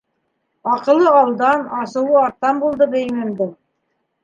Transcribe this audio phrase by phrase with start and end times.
[0.75, 3.57] —Аҡылы— алдан, асыуы арттан булды бейемемдең.